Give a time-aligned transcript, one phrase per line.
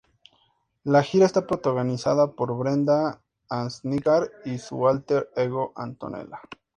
[0.83, 6.39] La gira está protagonizada por Brenda Asnicar y su álter ego: Antonella.